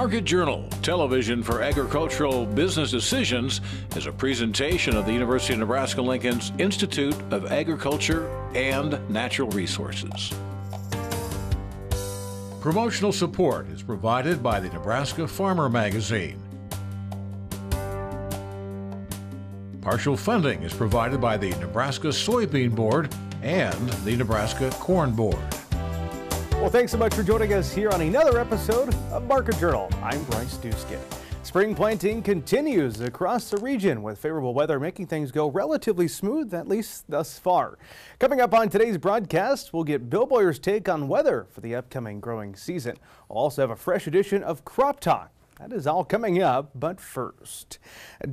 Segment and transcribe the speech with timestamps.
[0.00, 3.60] Market Journal, television for agricultural business decisions,
[3.94, 10.32] is a presentation of the University of Nebraska Lincoln's Institute of Agriculture and Natural Resources.
[12.62, 16.40] Promotional support is provided by the Nebraska Farmer Magazine.
[19.82, 25.59] Partial funding is provided by the Nebraska Soybean Board and the Nebraska Corn Board.
[26.60, 29.88] Well, thanks so much for joining us here on another episode of Market Journal.
[30.02, 31.00] I'm Bryce Doeschot.
[31.42, 36.68] Spring planting continues across the region with favorable weather making things go relatively smooth, at
[36.68, 37.78] least thus far.
[38.18, 42.20] Coming up on today's broadcast, we'll get Bill Boyer's take on weather for the upcoming
[42.20, 42.98] growing season.
[43.30, 45.30] We'll also have a fresh edition of Crop Talk.
[45.58, 47.78] That is all coming up, but first.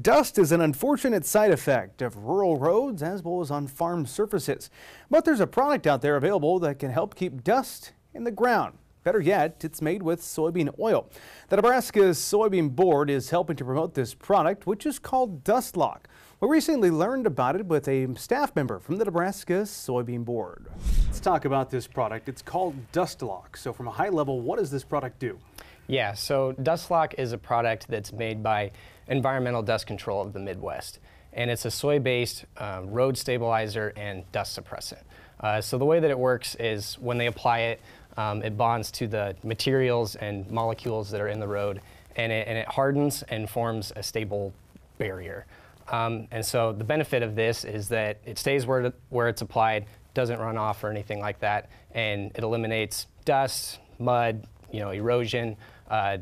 [0.02, 4.70] Dust is an unfortunate side effect of rural roads as well as on farm surfaces.
[5.10, 8.78] But there's a product out there available that can help keep dust in the ground.
[9.04, 11.10] Better yet, it's made with soybean oil.
[11.48, 16.10] The Nebraska Soybean Board is helping to promote this product, which is called Dust Lock.
[16.42, 20.68] We recently learned about it with a staff member from the Nebraska Soybean Board.
[21.06, 22.28] Let's talk about this product.
[22.28, 23.56] It's called Dust Lock.
[23.56, 25.40] So, from a high level, what does this product do?
[25.88, 28.72] Yeah, so Dust Lock is a product that's made by
[29.08, 31.00] Environmental Dust Control of the Midwest.
[31.32, 35.04] And it's a soy based uh, road stabilizer and dust suppressant.
[35.40, 37.82] Uh, so, the way that it works is when they apply it,
[38.18, 41.82] um, it bonds to the materials and molecules that are in the road,
[42.16, 44.54] and it, and it hardens and forms a stable
[44.98, 45.46] barrier.
[45.90, 49.86] Um, and so the benefit of this is that it stays where, where it's applied,
[50.14, 55.56] doesn't run off or anything like that, and it eliminates dust, mud, you know, erosion,
[55.90, 56.18] uh,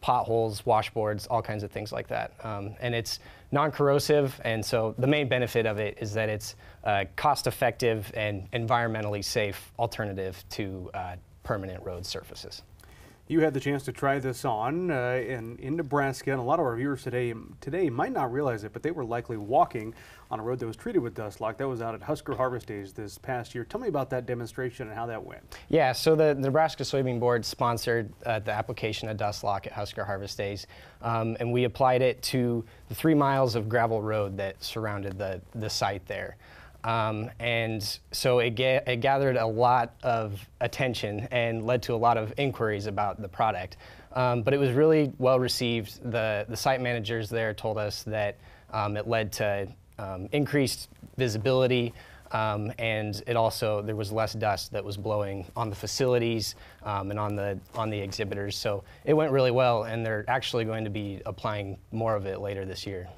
[0.00, 2.32] potholes, washboards, all kinds of things like that.
[2.42, 3.20] Um, and it's
[3.54, 9.24] non-corrosive, and so the main benefit of it is that it's a cost-effective and environmentally
[9.24, 12.62] safe alternative to uh, permanent road surfaces.
[13.28, 16.58] You had the chance to try this on uh, in, in Nebraska, and a lot
[16.58, 19.94] of our viewers today today might not realize it, but they were likely walking
[20.34, 21.56] on a road that was treated with dust lock.
[21.58, 23.64] That was out at Husker Harvest Days this past year.
[23.64, 25.40] Tell me about that demonstration and how that went.
[25.68, 29.72] Yeah, so the, the Nebraska Soybean Board sponsored uh, the application of dust lock at
[29.72, 30.66] Husker Harvest Days,
[31.02, 35.40] um, and we applied it to the three miles of gravel road that surrounded the,
[35.54, 36.36] the site there.
[36.82, 41.96] Um, and so it, ga it, gathered a lot of attention and led to a
[41.96, 43.76] lot of inquiries about the product.
[44.14, 46.02] Um, but it was really well received.
[46.10, 48.36] The, the site managers there told us that
[48.72, 49.68] um, it led to
[49.98, 51.92] um, increased visibility.
[52.32, 57.10] Um, and it also there was less dust that was blowing on the facilities um,
[57.10, 58.56] and on the on the exhibitors.
[58.56, 62.40] So it went really well, and they're actually going to be applying more of it
[62.40, 63.08] later this year.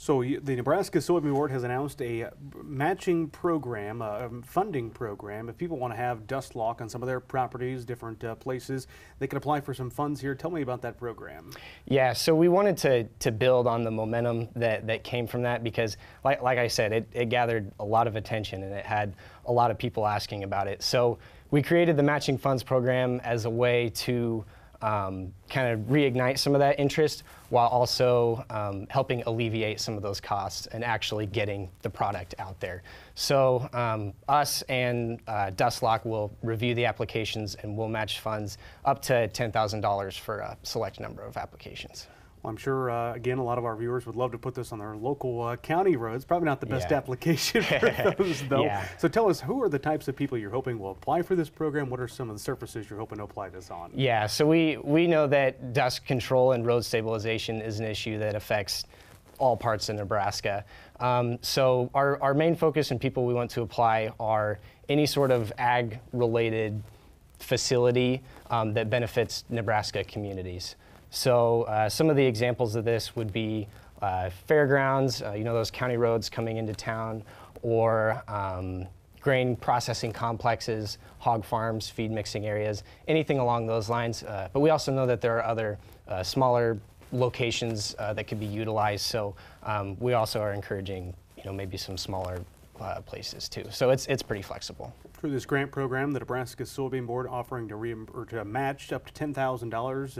[0.00, 2.30] So the Nebraska Soybean Board has announced a
[2.64, 5.50] matching program, a funding program.
[5.50, 8.86] If people want to have dust lock on some of their properties, different uh, places,
[9.18, 10.34] they can apply for some funds here.
[10.34, 11.50] Tell me about that program.
[11.84, 15.62] Yeah, so we wanted to, to build on the momentum that, that came from that
[15.62, 19.16] because, like, like I said, it, it gathered a lot of attention and it had
[19.44, 20.82] a lot of people asking about it.
[20.82, 21.18] So
[21.50, 24.46] we created the matching funds program as a way to
[24.82, 30.02] um, kind of reignite some of that interest while also um, helping alleviate some of
[30.02, 32.82] those costs and actually getting the product out there.
[33.14, 39.02] So um, us and uh, Dustlock will review the applications and we'll match funds up
[39.02, 42.06] to $10,000 for a select number of applications.
[42.42, 44.72] Well, I'm sure, uh, again, a lot of our viewers would love to put this
[44.72, 46.24] on their local uh, county roads.
[46.24, 46.96] Probably not the best yeah.
[46.96, 48.64] application for those, though.
[48.64, 48.88] Yeah.
[48.96, 51.50] So tell us, who are the types of people you're hoping will apply for this
[51.50, 51.90] program?
[51.90, 53.90] What are some of the surfaces you're hoping to apply this on?
[53.94, 58.34] Yeah, so we, we know that dust control and road stabilization is an issue that
[58.34, 58.84] affects
[59.36, 60.64] all parts of Nebraska.
[60.98, 65.30] Um, so our, our main focus and people we want to apply are any sort
[65.30, 66.82] of ag-related
[67.38, 70.76] facility um, that benefits Nebraska communities.
[71.10, 73.66] So uh, some of the examples of this would be
[74.00, 77.22] uh, fairgrounds, uh, you know, those county roads coming into town,
[77.62, 78.86] or um,
[79.20, 84.22] grain processing complexes, hog farms, feed mixing areas, anything along those lines.
[84.22, 85.78] Uh, but we also know that there are other
[86.08, 86.78] uh, smaller
[87.12, 89.04] locations that could be utilized.
[89.04, 89.34] So
[89.64, 92.38] um, we also are encouraging, you know, maybe some smaller
[92.80, 93.64] uh, places too.
[93.70, 94.94] So it's it's pretty flexible.
[95.14, 99.12] Through this grant program, the Nebraska Soybean Board offering to, or to match up to
[99.12, 100.18] ten thousand uh, dollars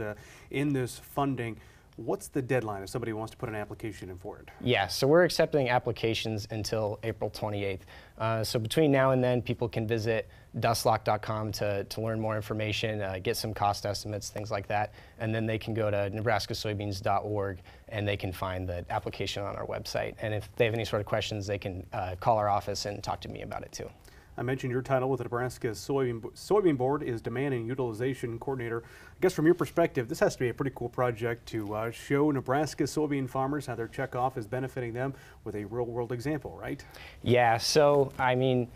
[0.49, 1.57] in this funding.
[1.97, 4.49] What's the deadline if somebody wants to put an application in for it?
[4.61, 7.81] Yeah, so we're accepting applications until April 28th.
[8.17, 10.29] Uh, so between now and then, people can visit
[10.59, 14.93] dustlock.com to, to learn more information, uh, get some cost estimates, things like that.
[15.19, 17.59] And then they can go to nebraskasoybeans.org
[17.89, 20.15] and they can find the application on our website.
[20.21, 23.01] And if they have any sort of questions, they can uh, call our office and
[23.01, 23.89] talk to me about it too.
[24.37, 28.81] I mentioned your title with the Nebraska Soybean, Soybean Board is Demand and Utilization Coordinator.
[28.81, 31.91] I guess from your perspective, this has to be a pretty cool project to uh,
[31.91, 35.13] show Nebraska soybean farmers how their checkoff is benefiting them
[35.43, 36.83] with a real world example, right?
[37.23, 38.69] Yeah, so I mean,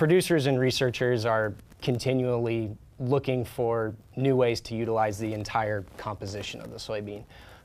[0.00, 1.52] producers and researchers are
[1.82, 7.22] continually looking for new ways to utilize the entire composition of the soybean.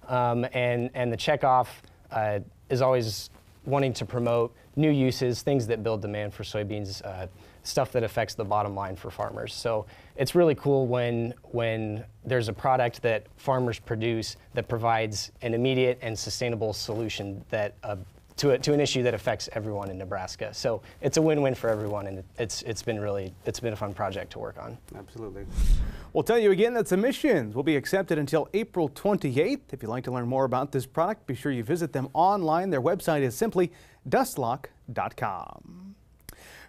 [0.10, 1.68] Um, and, and the checkoff
[2.12, 2.40] uh,
[2.70, 3.30] is always
[3.64, 7.28] wanting to promote new uses, things that build demand for soybeans, uh,
[7.64, 9.54] stuff that affects the bottom line for farmers.
[9.54, 9.86] So
[10.18, 16.00] it's really cool when, when there's a product that farmers produce that provides an immediate
[16.02, 17.96] and sustainable solution that uh,
[18.38, 20.54] to, a, to an issue that affects everyone in Nebraska.
[20.54, 23.94] So it's a win-win for everyone, and it's it's been really it's been a fun
[23.94, 24.78] project to work on.
[24.96, 25.46] Absolutely.
[26.14, 29.62] We'll tell you again that submissions will be accepted until April 28th.
[29.72, 32.70] If you'd like to learn more about this product, be sure you visit them online.
[32.70, 33.72] Their website is simply
[34.08, 35.86] dustlock.com.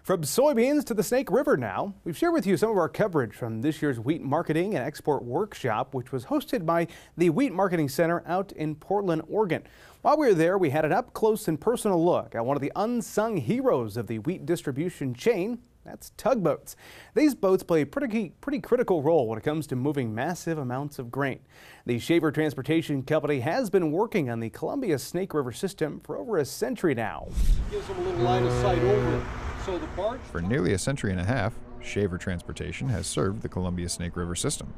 [0.07, 3.33] From soybeans to the Snake River now, we've shared with you some of our coverage
[3.33, 6.87] from this year's Wheat Marketing and Export Workshop, which was hosted by
[7.17, 9.63] the Wheat Marketing Center out in Portland, Oregon.
[10.01, 12.61] While we were there, we had an up close and personal look at one of
[12.61, 15.59] the unsung heroes of the wheat distribution chain.
[15.83, 16.75] That's tugboats.
[17.15, 20.99] These boats play a pretty, pretty critical role when it comes to moving massive amounts
[20.99, 21.39] of grain.
[21.85, 26.37] The Shaver Transportation Company has been working on the Columbia Snake River system for over
[26.37, 27.27] a century now.
[27.71, 29.25] Gives them a little line of sight over
[29.65, 33.49] So the barge for nearly a century and a half, Shaver Transportation has served the
[33.49, 34.73] Columbia Snake River system.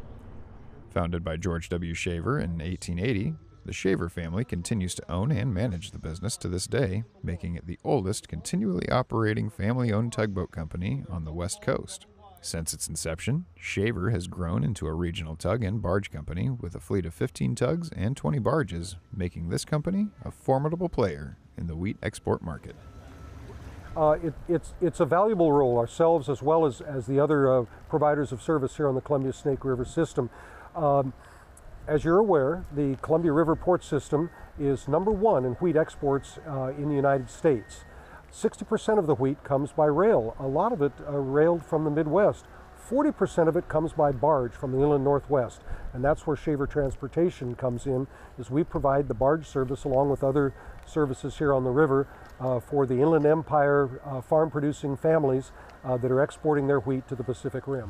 [0.92, 1.94] Founded by George W.
[1.94, 3.33] Shaver in 1880,
[3.69, 7.68] the Shaver family continues to own and manage the business to this day, making it
[7.68, 12.07] the oldest continually operating family owned tugboat company on the West Coast.
[12.42, 16.80] Since its inception, Shaver has grown into a regional tug and barge company with a
[16.80, 21.75] fleet of 15 tugs and 20 barges, making this company a formidable player in the
[21.75, 22.75] wheat export market.
[23.95, 27.66] Uh, it, it's, it's a valuable role, ourselves as well as, as the other uh,
[27.88, 30.31] providers of service here on the Columbia Snake River system.
[30.75, 31.13] Um,
[31.90, 36.68] as you're aware, the Columbia River Port System is number one in wheat exports uh,
[36.78, 37.84] in the United States.
[38.32, 41.90] 60% of the wheat comes by rail, a lot of it uh, railed from the
[41.90, 42.46] Midwest.
[42.88, 45.62] 40% of it comes by barge from the inland Northwest,
[45.94, 48.06] and that's where Shaver Transportation comes in,
[48.38, 50.54] is we provide the barge service along with other
[50.86, 52.08] services here on the river
[52.40, 55.52] uh, for the Inland Empire uh, farm producing families
[55.84, 57.90] uh, that are exporting their wheat to the Pacific Rim.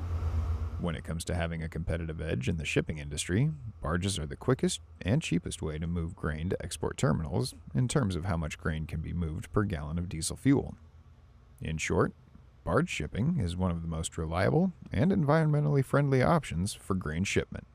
[0.81, 4.37] When it comes to having a competitive edge in the shipping industry, barges are the
[4.37, 8.57] quickest and cheapest way to move grain to export terminals in terms of how much
[8.57, 10.75] grain can be moved per gallon of diesel fuel.
[11.61, 12.13] In short,
[12.63, 17.67] barge shipping is one of the most reliable and environmentally friendly options for grain shipment.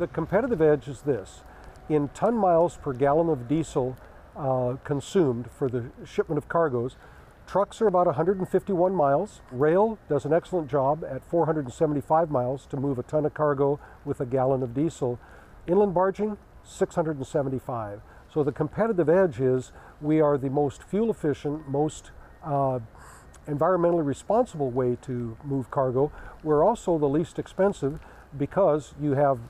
[0.00, 1.42] The competitive edge is this
[1.88, 3.96] in ton miles per gallon of diesel
[4.36, 6.96] uh, consumed for the shipment of cargoes,
[7.50, 9.40] Trucks are about 151 miles.
[9.50, 14.20] Rail does an excellent job at 475 miles to move a ton of cargo with
[14.20, 15.18] a gallon of diesel.
[15.66, 18.02] Inland barging, 675.
[18.32, 22.12] So the competitive edge is we are the most fuel efficient, most
[22.44, 22.78] uh,
[23.48, 26.12] environmentally responsible way to move cargo.
[26.44, 27.98] We're also the least expensive
[28.38, 29.40] because you have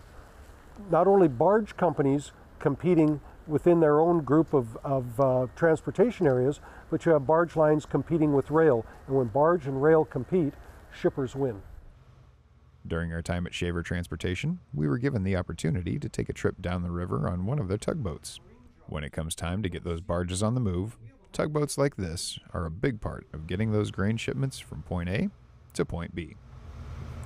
[0.91, 7.05] not only barge companies competing within their own group of, of uh, transportation areas, but
[7.05, 8.85] you have barge lines competing with rail.
[9.06, 10.55] And when barge and rail compete,
[10.93, 11.63] shippers win.
[12.87, 16.61] During our time at Shaver Transportation, we were given the opportunity to take a trip
[16.61, 18.41] down the river on one of their tugboats.
[18.87, 20.97] When it comes time to get those barges on the move,
[21.32, 25.31] tugboats like this are a big part of getting those grain shipments from point A
[25.75, 26.37] to point B.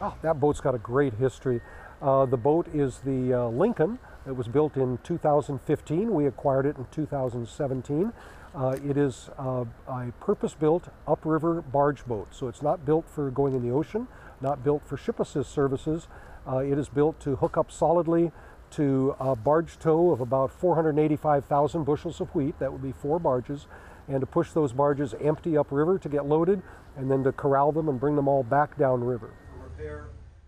[0.00, 1.60] Oh, that boat's got a great history.
[2.02, 3.98] Uh, the boat is the uh, Lincoln.
[4.26, 6.14] It was built in 2015.
[6.14, 8.12] We acquired it in 2017.
[8.54, 13.54] Uh, it is uh, a purpose-built upriver barge boat, so it's not built for going
[13.54, 14.06] in the ocean,
[14.40, 16.08] not built for ship assist services.
[16.46, 18.30] Uh, it is built to hook up solidly
[18.70, 22.58] to a barge tow of about 485,000 bushels of wheat.
[22.60, 23.66] That would be four barges,
[24.08, 26.62] and to push those barges empty upriver to get loaded,
[26.96, 29.32] and then to corral them and bring them all back downriver.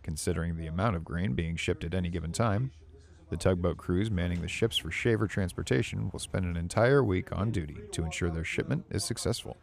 [0.03, 2.71] Considering the amount of grain being shipped at any given time,
[3.29, 7.51] the tugboat crews manning the ships for Shaver Transportation will spend an entire week on
[7.51, 9.57] duty to ensure their shipment is successful.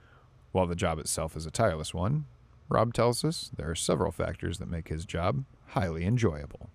[0.51, 2.25] While the job itself is a tireless one,
[2.70, 6.70] Rob tells us there are several factors that make his job highly enjoyable.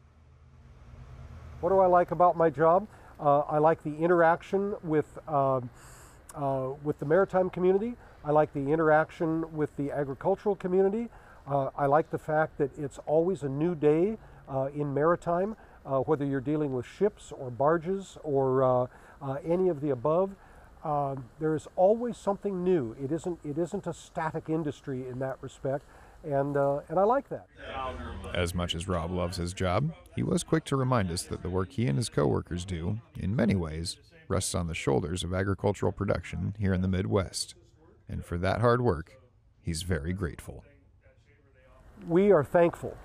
[1.61, 2.87] What do I like about my job?
[3.21, 5.61] Uh, I like the interaction with, uh,
[6.35, 7.97] uh, with the maritime community.
[8.25, 11.09] I like the interaction with the agricultural community.
[11.47, 14.19] Uh, I like the fact that it's always a new day
[14.49, 15.57] uh, in maritime
[15.87, 18.87] uh, whether you're dealing with ships or barges or uh,
[19.23, 20.35] uh, any of the above.
[20.85, 22.95] uh, there is always something new.
[23.03, 25.85] It isn't, it isn't a static industry in that respect,
[26.25, 27.47] and, uh, and I like that.
[28.35, 31.51] As much as Rob loves his job, he was quick to remind us that the
[31.51, 33.97] work he and his coworkers do, in many ways,
[34.29, 37.55] rests on the shoulders of agricultural production here in the Midwest.
[38.09, 39.13] And for that hard work,
[39.61, 40.65] he's very grateful.
[42.07, 42.97] We are thankful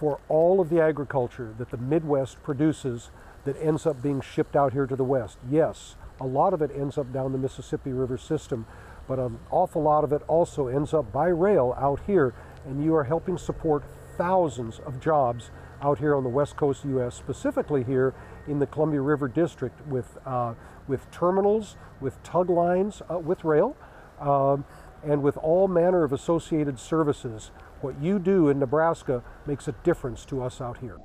[0.00, 3.10] for all of the agriculture that the Midwest produces
[3.44, 5.36] that ends up being shipped out here to the West.
[5.50, 8.64] Yes, a lot of it ends up down the Mississippi River system,
[9.06, 12.32] but an awful lot of it also ends up by rail out here,
[12.64, 13.84] and you are helping support
[14.16, 15.50] thousands of jobs
[15.82, 18.14] out here on the west coast U.S., specifically here
[18.48, 20.54] in the Columbia River District with, uh,
[20.88, 23.76] with terminals, with tug lines, uh, with rail,
[24.18, 24.64] um,
[25.04, 27.50] and with all manner of associated services.
[27.80, 30.98] What you do in Nebraska makes a difference to us out here.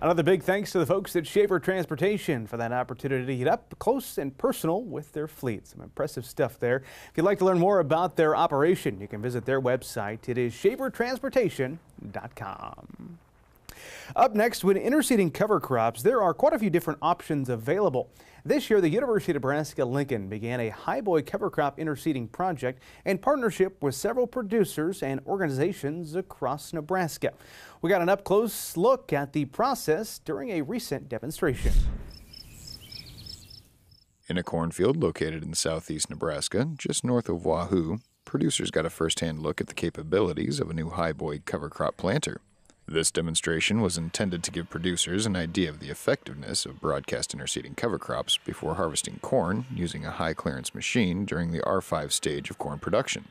[0.00, 3.76] Another big thanks to the folks at Shaver Transportation for that opportunity to get up
[3.80, 5.66] close and personal with their fleet.
[5.66, 6.76] Some impressive stuff there.
[6.76, 10.28] If you'd like to learn more about their operation, you can visit their website.
[10.28, 13.07] It is shavertransportation.com.
[14.16, 18.10] Up next, when interseeding cover crops, there are quite a few different options available.
[18.44, 23.82] This year, the University of Nebraska-Lincoln began a highboy cover crop interseeding project in partnership
[23.82, 27.32] with several producers and organizations across Nebraska.
[27.82, 31.72] We got an up-close look at the process during a recent demonstration.
[34.28, 39.40] In a cornfield located in southeast Nebraska, just north of Wahoo, producers got a first-hand
[39.40, 42.40] look at the capabilities of a new highboy cover crop planter.
[42.90, 47.76] This demonstration was intended to give producers an idea of the effectiveness of broadcast interseeding
[47.76, 52.56] cover crops before harvesting corn using a high clearance machine during the R5 stage of
[52.56, 53.26] corn production.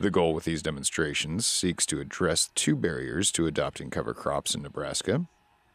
[0.00, 4.62] The goal with these demonstrations seeks to address two barriers to adopting cover crops in
[4.62, 5.26] Nebraska.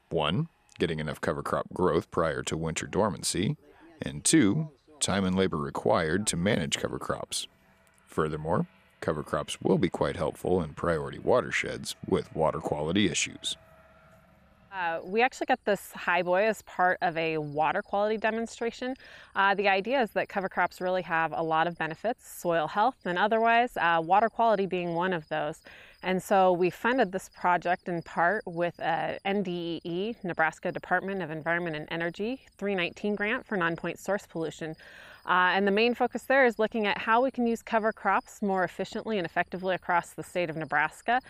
[0.10, 0.48] One,
[0.80, 3.58] getting enough cover crop growth prior to winter dormancy,
[4.02, 4.70] and two,
[5.00, 7.48] time and labor required to manage cover crops.
[8.08, 8.66] Furthermore,
[9.02, 13.56] Cover crops will be quite helpful in priority watersheds with water quality issues.
[14.72, 18.96] Uh, we actually got this highboy as part of a water quality demonstration.
[19.36, 22.96] Uh, the idea is that cover crops really have a lot of benefits, soil health
[23.06, 25.62] and otherwise, uh, water quality being one of those.
[26.04, 31.76] And so we funded this project in part with a NDEE, Nebraska Department of Environment
[31.76, 34.76] and Energy 319 grant for non-point source pollution.
[35.26, 38.42] Uh, and the main focus there is looking at how we can use cover crops
[38.42, 41.22] more efficiently and effectively across the state of Nebraska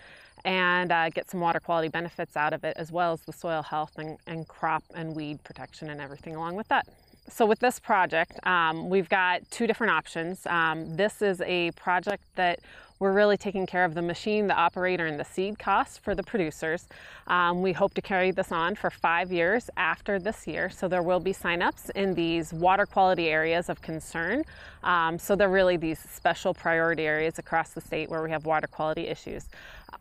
[0.44, 3.62] and uh, get some water quality benefits out of it as well as the soil
[3.62, 6.86] health and, and crop and weed protection and everything along with that.
[7.28, 10.46] So with this project, um, we've got two different options.
[10.46, 12.60] Um, this is a project that
[13.00, 16.22] we're really taking care of the machine, the operator, and the seed costs for the
[16.22, 16.86] producers.
[17.26, 21.02] Um, we hope to carry this on for five years after this year, so there
[21.02, 24.44] will be signups in these water quality areas of concern.
[24.84, 28.66] Um, so they're really these special priority areas across the state where we have water
[28.66, 29.46] quality issues.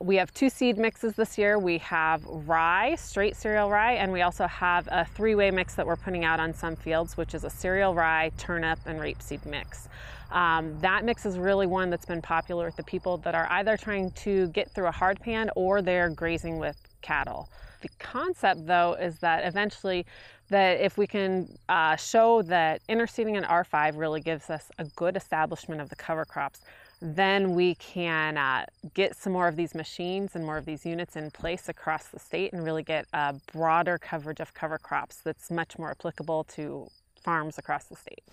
[0.01, 1.57] We have two seed mixes this year.
[1.57, 5.95] We have rye, straight cereal rye, and we also have a three-way mix that we're
[5.95, 9.87] putting out on some fields, which is a cereal rye, turnip, and rapeseed mix.
[10.31, 13.77] Um, that mix is really one that's been popular with the people that are either
[13.77, 17.49] trying to get through a hard pan or they're grazing with cattle.
[17.81, 20.05] The concept, though, is that eventually
[20.49, 25.15] that if we can uh, show that interseeding in R5 really gives us a good
[25.15, 26.61] establishment of the cover crops,
[27.01, 31.15] then we can uh, get some more of these machines and more of these units
[31.15, 35.49] in place across the state and really get a broader coverage of cover crops that's
[35.49, 36.87] much more applicable to
[37.23, 38.23] farms across the state.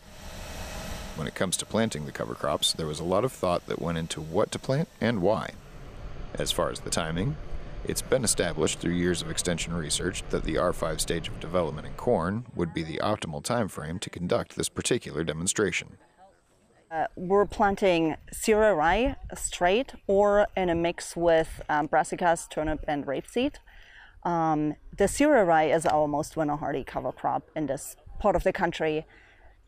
[1.16, 3.80] When it comes to planting the cover crops, there was a lot of thought that
[3.80, 5.52] went into what to plant and why.
[6.34, 7.36] As far as the timing,
[7.84, 11.94] it's been established through years of extension research that the R5 stage of development in
[11.94, 15.96] corn would be the optimal time frame to conduct this particular demonstration.
[16.90, 23.06] Uh, we're planting cereal rye straight or in a mix with um, brassicas, turnip, and
[23.06, 23.54] rapeseed.
[24.22, 28.44] Um, the cereal rye is our most winter hardy cover crop in this part of
[28.44, 29.06] the country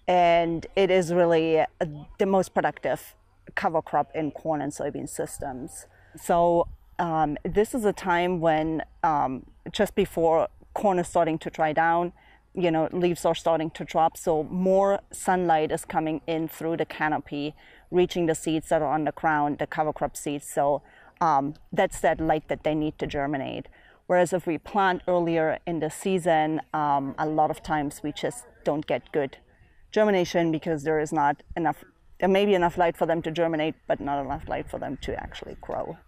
[0.08, 1.66] and it is really uh,
[2.18, 3.14] the most productive
[3.54, 5.86] cover crop in corn and soybean systems.
[6.16, 6.66] So
[6.98, 12.12] um, this is a time when um, just before corn is starting to dry down,
[12.54, 16.86] you know, leaves are starting to drop, so more sunlight is coming in through the
[16.86, 17.54] canopy,
[17.90, 20.46] reaching the seeds that are on the ground, the cover crop seeds.
[20.48, 20.82] So
[21.20, 23.66] um, that's that light that they need to germinate.
[24.06, 28.46] Whereas if we plant earlier in the season, um, a lot of times we just
[28.64, 29.36] don't get good
[29.92, 31.84] germination because there is not enough,
[32.20, 34.98] there may be enough light for them to germinate, but not enough light for them
[35.02, 35.98] to actually grow.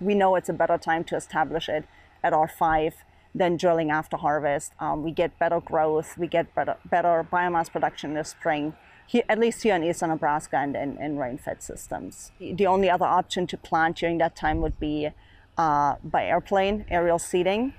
[0.00, 1.84] We know it's a better time to establish it
[2.22, 2.92] at R5
[3.34, 4.72] than drilling after harvest.
[4.80, 8.74] Um, we get better growth, we get better, better biomass production the spring.
[9.06, 12.32] here, at least here in eastern Nebraska and in, in rain-fed systems.
[12.40, 15.10] The only other option to plant during that time would be
[15.56, 17.74] uh, by airplane, aerial seeding,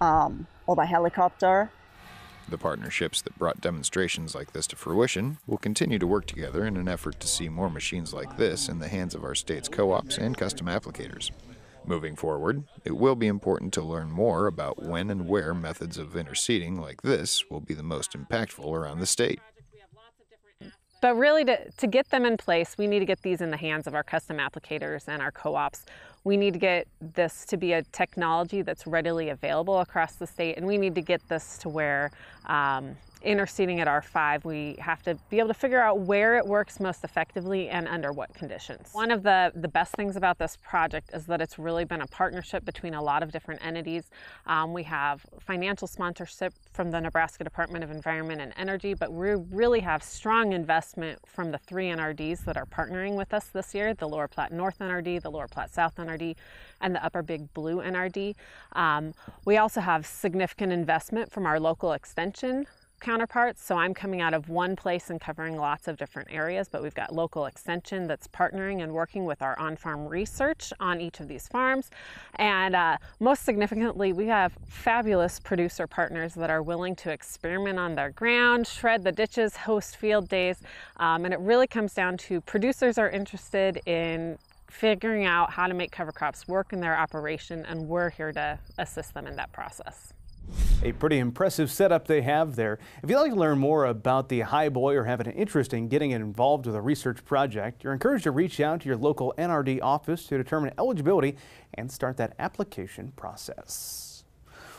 [0.00, 1.70] um, or by helicopter.
[2.50, 6.78] The partnerships that brought demonstrations like this to fruition will continue to work together in
[6.78, 9.92] an effort to see more machines like this in the hands of our state's co
[9.92, 11.30] ops and custom applicators.
[11.84, 16.14] Moving forward, it will be important to learn more about when and where methods of
[16.14, 19.40] interseeding like this will be the most impactful around the state.
[21.00, 23.56] But really, to, to get them in place, we need to get these in the
[23.56, 25.84] hands of our custom applicators and our co ops.
[26.24, 30.56] We need to get this to be a technology that's readily available across the state,
[30.56, 32.10] and we need to get this to where
[32.46, 36.80] um, interseeding at R5, we have to be able to figure out where it works
[36.80, 38.90] most effectively and under what conditions.
[38.92, 42.06] One of the, the best things about this project is that it's really been a
[42.06, 44.10] partnership between a lot of different entities.
[44.46, 49.34] Um, we have financial sponsorship from the Nebraska Department of Environment and Energy, but we
[49.50, 53.94] really have strong investment from the three NRDs that are partnering with us this year,
[53.94, 56.36] the Lower Platte North NRD, the Lower Platte South NRD,
[56.80, 58.34] and the Upper Big Blue NRD.
[58.72, 62.66] Um, we also have significant investment from our local extension
[63.00, 63.64] counterparts.
[63.64, 66.94] So I'm coming out of one place and covering lots of different areas, but we've
[66.94, 71.28] got local extension that's partnering and working with our on farm research on each of
[71.28, 71.90] these farms.
[72.36, 77.94] And uh, most significantly, we have fabulous producer partners that are willing to experiment on
[77.94, 80.60] their ground, shred the ditches, host field days.
[80.96, 84.38] Um, and it really comes down to producers are interested in
[84.70, 88.58] figuring out how to make cover crops work in their operation, and we're here to
[88.78, 90.12] assist them in that process.
[90.82, 92.78] A pretty impressive setup they have there.
[93.02, 96.12] If you'd like to learn more about the Highboy or have an interest in getting
[96.12, 100.26] involved with a research project, you're encouraged to reach out to your local NRD office
[100.26, 101.36] to determine eligibility
[101.74, 104.07] and start that application process.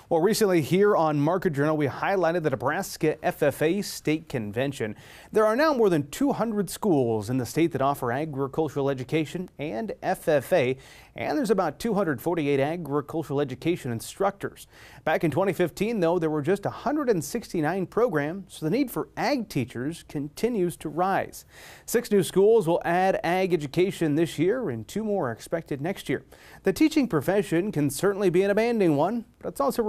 [0.09, 4.95] Well, recently here on Market Journal, we highlighted the Nebraska FFA State Convention.
[5.31, 9.93] There are now more than 200 schools in the state that offer agricultural education and
[10.01, 10.77] FFA,
[11.15, 14.65] and there's about 248 agricultural education instructors.
[15.03, 20.05] Back in 2015, though, there were just 169 programs, so the need for ag teachers
[20.09, 21.45] continues to rise.
[21.85, 26.09] Six new schools will add ag education this year, and two more are expected next
[26.09, 26.23] year.
[26.63, 29.83] The teaching profession can certainly be an demanding one, but it's also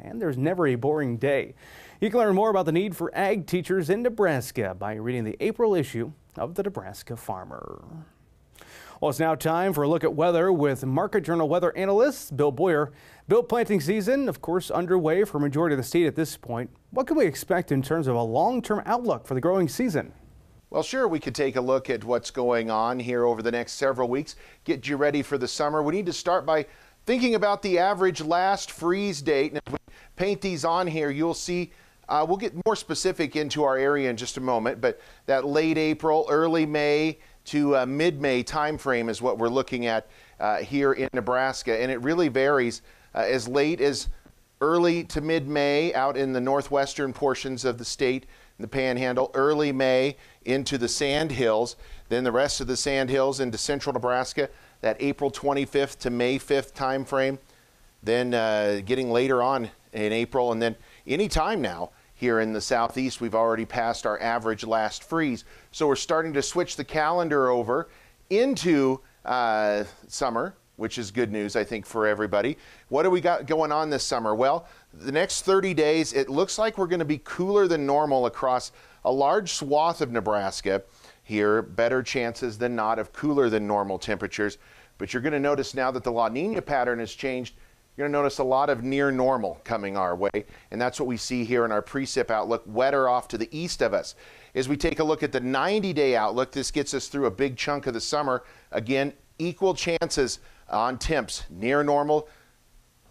[0.00, 1.54] and there's never a boring day.
[2.00, 5.36] You can learn more about the need for ag teachers in Nebraska by reading the
[5.40, 7.84] April issue of the Nebraska Farmer.
[9.00, 12.52] Well, it's now time for a look at weather with Market Journal weather analyst Bill
[12.52, 12.92] Boyer.
[13.26, 16.70] Bill, planting season, of course, underway for majority of the state at this point.
[16.90, 20.12] What can we expect in terms of a long-term outlook for the growing season?
[20.70, 23.72] Well, sure, we could take a look at what's going on here over the next
[23.72, 25.82] several weeks, get you ready for the summer.
[25.82, 26.66] We need to start by
[27.06, 29.52] thinking about the average last freeze date.
[29.52, 29.78] And if we
[30.16, 31.72] paint these on here, you'll see
[32.08, 35.78] uh, we'll get more specific into our area in just a moment, but that late
[35.78, 41.08] April, early May to uh, mid-May timeframe is what we're looking at uh, here in
[41.14, 42.82] Nebraska, and it really varies
[43.14, 44.08] uh, as late as
[44.60, 48.26] early to mid-May out in the northwestern portions of the state
[48.62, 51.76] the Panhandle, early May into the Sand Hills,
[52.08, 54.48] then the rest of the Sand Hills into central Nebraska,
[54.82, 57.38] that April 25th to May 5th time frame,
[58.02, 62.60] then uh, getting later on in April, and then any time now here in the
[62.60, 65.44] southeast, we've already passed our average last freeze.
[65.70, 67.88] So we're starting to switch the calendar over
[68.30, 72.58] into uh, summer, which is good news, I think, for everybody.
[72.88, 74.34] What do we got going on this summer?
[74.34, 78.26] Well, the next 30 days, it looks like we're going to be cooler than normal
[78.26, 78.72] across
[79.04, 80.82] a large swath of Nebraska
[81.22, 81.62] here.
[81.62, 84.58] Better chances than not of cooler than normal temperatures.
[84.98, 87.54] But you're going to notice now that the La Nina pattern has changed.
[87.96, 91.06] You're going to notice a lot of near normal coming our way, and that's what
[91.06, 94.14] we see here in our precip outlook, wetter off to the east of us.
[94.54, 97.30] As we take a look at the 90 day outlook, this gets us through a
[97.30, 98.44] big chunk of the summer.
[98.70, 100.38] Again, equal chances
[100.70, 102.28] on temps, near normal,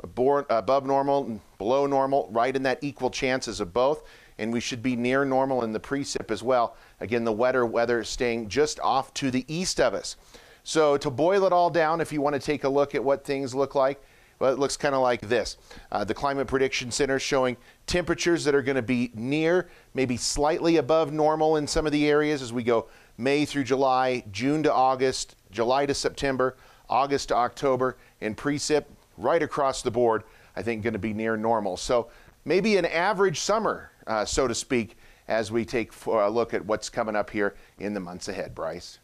[0.04, 4.04] above normal, below normal, right in that equal chances of both.
[4.42, 6.76] And we should be near normal in the precip as well.
[7.00, 10.16] Again, the wetter weather staying just off to the east of us.
[10.64, 13.24] So to boil it all down, if you want to take a look at what
[13.24, 14.02] things look like,
[14.40, 15.58] well, it looks kind of like this.
[15.92, 20.78] Uh, the Climate Prediction Center showing temperatures that are going to be near, maybe slightly
[20.78, 22.88] above normal in some of the areas as we go
[23.20, 26.58] May through July, June to August, July to September,
[26.90, 28.86] August to October, and precip
[29.20, 30.24] right across the board,
[30.56, 31.78] I think going to be near normal.
[31.78, 32.10] So
[32.44, 36.90] maybe an average summer, uh, so to speak, as we take a look at what's
[36.90, 39.00] coming up here in the months ahead, Bryce.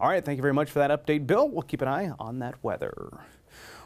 [0.00, 1.48] All right, thank you very much for that update, Bill.
[1.48, 3.20] We'll keep an eye on that weather.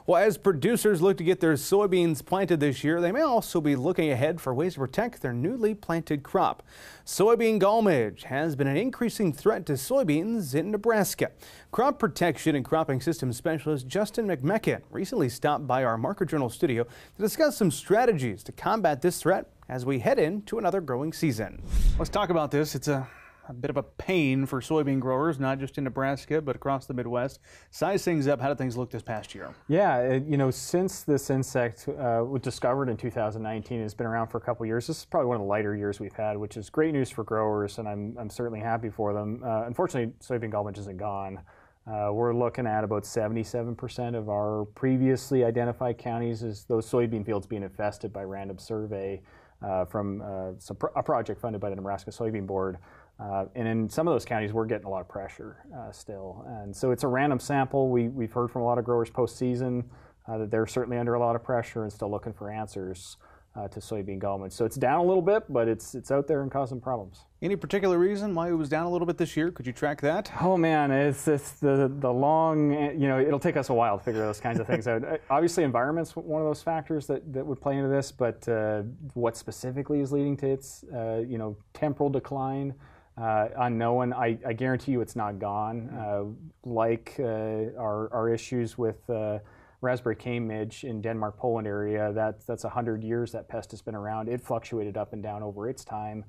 [0.08, 3.76] Well, as producers look to get their soybeans planted this year, they may also be
[3.76, 6.62] looking ahead for ways to protect their newly planted crop.
[7.04, 11.30] Soybean gall midge has been an increasing threat to soybeans in Nebraska.
[11.72, 16.84] Crop protection and cropping systems specialist Justin McMechan recently stopped by our Market Journal studio
[16.84, 21.62] to discuss some strategies to combat this threat as we head into another growing season.
[21.98, 22.74] Let's talk about this.
[22.74, 23.08] It's a
[23.48, 26.94] a bit of a pain for soybean growers, not just in Nebraska, but across the
[26.94, 27.40] Midwest.
[27.70, 28.40] Size things up.
[28.40, 29.54] How did things look this past year?
[29.68, 34.28] Yeah, it, you know, since this insect uh, was discovered in 2019, it's been around
[34.28, 34.86] for a couple years.
[34.86, 37.24] This is probably one of the lighter years we've had, which is great news for
[37.24, 39.42] growers, and I'm, I'm certainly happy for them.
[39.44, 41.40] Uh, unfortunately, soybean gall midge isn't gone.
[41.86, 47.46] Uh, we're looking at about 77% of our previously identified counties as those soybean fields
[47.46, 49.22] being infested by random survey
[49.62, 52.78] uh, from uh, a project funded by the Nebraska Soybean Board.
[53.20, 56.44] Uh, and in some of those counties, we're getting a lot of pressure uh, still.
[56.46, 57.88] And so it's a random sample.
[57.88, 59.84] We, we've heard from a lot of growers postseason
[60.28, 63.16] uh, that they're certainly under a lot of pressure and still looking for answers
[63.58, 64.52] uh, to soybean gall midge.
[64.52, 67.24] So it's down a little bit, but it's it's out there and causing problems.
[67.42, 69.50] Any particular reason why it was down a little bit this year?
[69.50, 70.30] Could you track that?
[70.40, 72.72] Oh man, it's, it's the the long.
[72.72, 74.98] You know, it'll take us a while to figure those kinds of things out.
[75.08, 78.82] Uh, obviously, environment's one of those factors that, that would play into this, but uh,
[79.14, 82.74] what specifically is leading to its uh, you know temporal decline?
[83.20, 84.12] uh, unknown.
[84.12, 85.88] I, I, guarantee you it's not gone.
[85.90, 86.24] Uh,
[86.68, 89.38] like uh, our, our issues with uh,
[89.80, 93.94] raspberry cane midge in Denmark, Poland area, that, that's 100 years that pest has been
[93.94, 94.28] around.
[94.28, 96.24] It fluctuated up and down over its time.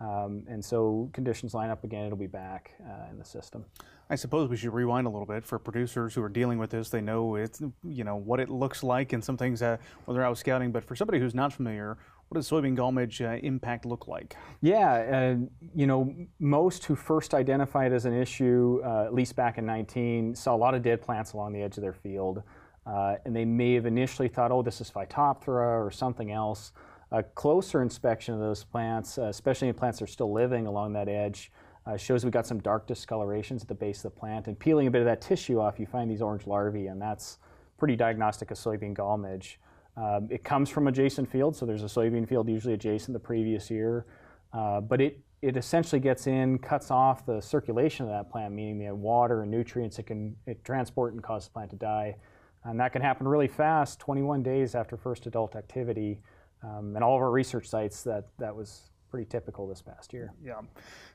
[0.00, 3.64] Um, and so conditions line up again, it'll be back uh, in the system.
[4.10, 6.90] I suppose we should rewind a little bit for producers who are dealing with this.
[6.90, 10.26] They know it's you know what it looks like and some things uh, when they're
[10.26, 10.72] out scouting.
[10.72, 11.96] But for somebody who's not familiar,
[12.28, 14.36] what does soybean gall midge uh, impact look like?
[14.60, 19.56] Yeah, uh, you know, most who first identified as an issue, uh, at least back
[19.56, 22.42] in 19, saw a lot of dead plants along the edge of their field.
[22.86, 26.72] Uh, and they may have initially thought, oh, this is Phytophthora or something else.
[27.12, 30.92] A closer inspection of those plants, uh, especially in plants that are still living along
[30.94, 31.52] that edge,
[31.86, 34.48] uh, shows we've got some dark discolorations at the base of the plant.
[34.48, 37.38] And peeling a bit of that tissue off, you find these orange larvae, and that's
[37.78, 39.60] pretty diagnostic of soybean gall midge.
[39.96, 43.70] Um, it comes from adjacent fields, so there's a soybean field usually adjacent the previous
[43.70, 44.06] year,
[44.52, 48.78] uh, but it, it essentially gets in, cuts off the circulation of that plant, meaning
[48.78, 52.16] the water and nutrients it can it transport and cause the plant to die.
[52.64, 56.20] And that can happen really fast, 21 days after first adult activity.
[56.62, 60.32] Um, and all of our research sites, that, that was pretty typical this past year.
[60.42, 60.60] Yeah.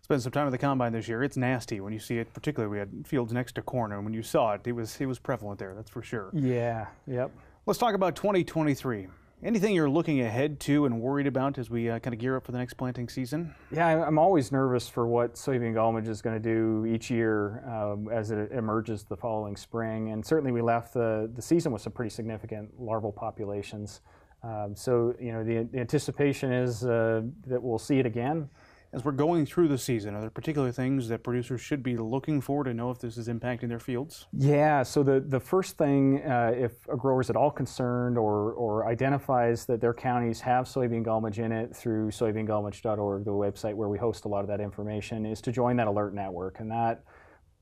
[0.02, 1.24] Spent some time at the combine this year.
[1.24, 4.14] It's nasty when you see it, particularly we had fields next to corn, and when
[4.14, 6.30] you saw it, it was, it was prevalent there, that's for sure.
[6.34, 7.32] Yeah, yep.
[7.66, 9.08] Let's talk about 2023.
[9.42, 12.46] Anything you're looking ahead to and worried about as we uh, kind of gear up
[12.46, 13.56] for the next planting season?
[13.72, 17.64] Yeah, I'm always nervous for what soybean gall midge is going to do each year
[17.66, 20.12] um, as it emerges the following spring.
[20.12, 24.02] And certainly we left the, the season with some pretty significant larval populations.
[24.44, 28.50] Um, so, you know, the, the anticipation is uh, that we'll see it again
[28.92, 30.16] as we're going through the season?
[30.16, 33.28] Are there particular things that producers should be looking for to know if this is
[33.28, 34.28] impacting their fields?
[34.34, 38.54] Yeah, so the, the first thing, uh, if a grower is at all concerned or,
[38.54, 43.76] or identifies that their counties have soybean gall midge in it through soybeangallmidge.org, the website
[43.76, 46.60] where we host a lot of that information, is to join that alert network.
[46.60, 47.04] And that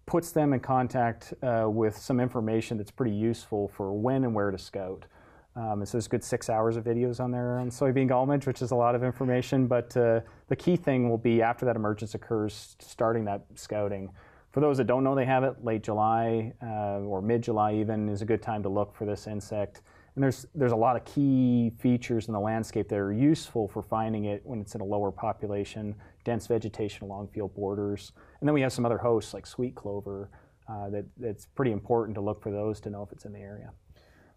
[0.06, 4.52] puts them in contact uh, with some information that's pretty useful for when and where
[4.52, 5.06] to scout.
[5.58, 8.62] Um, so there's good six hours of videos on there on soybean gall midge, which
[8.62, 9.66] is a lot of information.
[9.66, 14.12] But uh, the key thing will be after that emergence occurs, starting that scouting.
[14.52, 18.22] For those that don't know they have it, late July uh, or mid-July even is
[18.22, 19.82] a good time to look for this insect.
[20.14, 23.82] And there's there's a lot of key features in the landscape that are useful for
[23.82, 28.12] finding it when it's in a lower population, dense vegetation along field borders.
[28.40, 30.30] And then we have some other hosts like sweet clover
[30.70, 33.40] uh, that, that's pretty important to look for those to know if it's in the
[33.40, 33.72] area.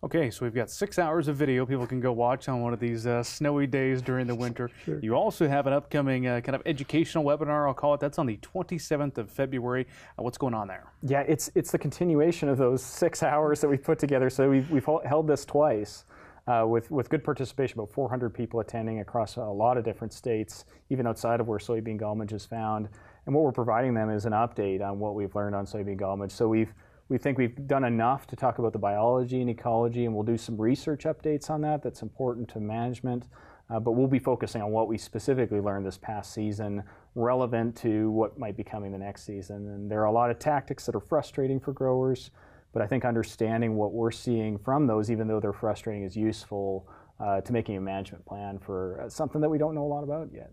[0.02, 2.80] Okay, so we've got six hours of video people can go watch on one of
[2.80, 4.70] these uh, snowy days during the winter.
[4.86, 4.98] Sure.
[5.02, 8.00] You also have an upcoming uh, kind of educational webinar, I'll call it.
[8.00, 9.86] That's on the 27th of February.
[10.18, 10.90] Uh, what's going on there?
[11.02, 14.30] Yeah, it's it's the continuation of those six hours that we've put together.
[14.30, 16.06] So we've, we've held this twice.
[16.46, 20.64] Uh, with, with good participation, about 400 people attending across a lot of different states,
[20.88, 22.88] even outside of where soybean gall midge is found.
[23.26, 26.16] And what we're providing them is an update on what we've learned on soybean gall
[26.16, 26.32] midge.
[26.32, 26.74] So we've
[27.10, 30.38] we think we've done enough to talk about the biology and ecology, and we'll do
[30.38, 33.26] some research updates on that that's important to management.
[33.68, 36.82] Uh, but we'll be focusing on what we specifically learned this past season,
[37.16, 39.68] relevant to what might be coming the next season.
[39.68, 42.30] And there are a lot of tactics that are frustrating for growers,
[42.72, 46.88] but I think understanding what we're seeing from those, even though they're frustrating, is useful
[47.18, 50.04] uh, to making a management plan for uh, something that we don't know a lot
[50.04, 50.50] about yet.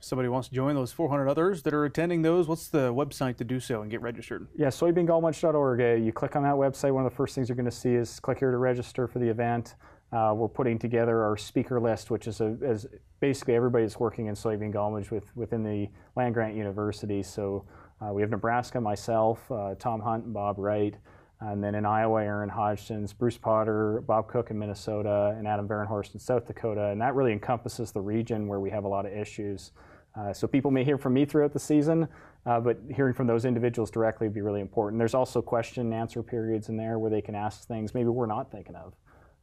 [0.00, 3.44] Somebody wants to join those 400 others that are attending those, what's the website to
[3.44, 4.46] do so and get registered?
[4.54, 5.80] Yeah, soybeangallmidge.org.
[5.80, 6.92] Uh, you click on that website.
[6.92, 9.18] One of the first things you're going to see is click here to register for
[9.18, 9.74] the event.
[10.12, 12.78] Uh, we're putting together our speaker list, which is, a,
[13.20, 17.22] basically everybody that's working in soybean gall midge with, within the land grant university.
[17.22, 17.64] So
[18.00, 20.94] uh, we have Nebraska, myself, uh, Tom Hunt, and Bob Wright.
[21.40, 26.14] And then in Iowa, Erin Hodgson, Bruce Potter, Bob Koch in Minnesota, and Adam Varenhorst
[26.14, 26.86] in South Dakota.
[26.86, 29.72] And that really encompasses the region where we have a lot of issues.
[30.18, 32.08] Uh, so people may hear from me throughout the season,
[32.46, 34.98] uh, but hearing from those individuals directly would be really important.
[34.98, 38.24] There's also question and answer periods in there where they can ask things maybe we're
[38.24, 38.94] not thinking of.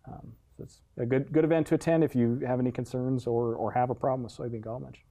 [0.08, 3.56] Um, so it's a good good event to attend if you have any concerns or,
[3.56, 5.04] or have a problem with soybean gall midge.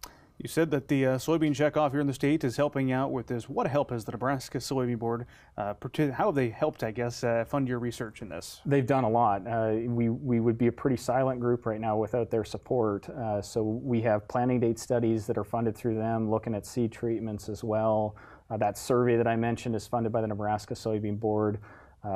[0.43, 3.29] You said that the uh, soybean checkoff here in the state is helping out with
[3.29, 3.49] this.
[3.49, 5.27] What help has the Nebraska Soybean Board?
[5.57, 5.75] Uh,
[6.15, 8.61] how have they helped, I guess, uh, fund your research in this?
[8.67, 9.47] They've done a lot.
[9.47, 13.09] Uh, we we would be a pretty silent group right now without their support.
[13.09, 16.91] Uh, so we have planting date studies that are funded through them, looking at seed
[16.91, 18.17] treatments as well.
[18.51, 21.61] Uh, that survey that I mentioned is funded by the Nebraska Soybean Board.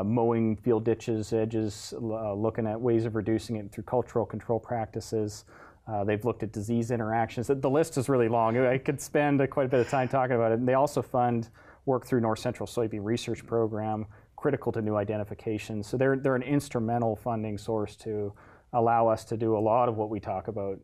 [0.05, 5.45] mowing field ditches, edges, looking at ways of reducing it through cultural control practices.
[5.87, 7.47] Uh, they've looked at disease interactions.
[7.47, 8.59] The list is really long.
[8.59, 10.59] I could spend uh, quite a bit of time talking about it.
[10.59, 11.49] And they also fund
[11.85, 15.83] work through North Central Soybean Research Program, critical to new identification.
[15.83, 18.33] So they're, they're an instrumental funding source to
[18.73, 20.81] allow us to do a lot of what we talk about.